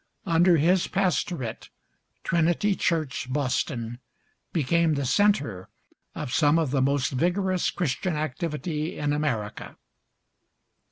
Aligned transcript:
Under 0.25 0.57
his 0.57 0.87
pastorate 0.87 1.69
Trinity 2.23 2.73
Church, 2.73 3.31
Boston, 3.31 3.99
became 4.51 4.95
the 4.95 5.05
centre 5.05 5.69
of 6.15 6.33
some 6.33 6.57
of 6.57 6.71
the 6.71 6.81
most 6.81 7.11
vigorous 7.11 7.69
Christian 7.69 8.15
activity 8.15 8.97
in 8.97 9.13
America. 9.13 9.77